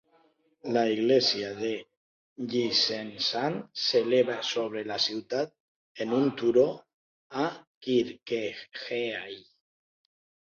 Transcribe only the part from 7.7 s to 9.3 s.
Kirkeheia.